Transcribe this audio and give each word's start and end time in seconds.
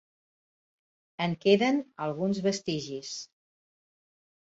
En 1.27 1.35
queden 1.45 1.79
alguns 2.09 2.43
vestigis. 2.49 3.15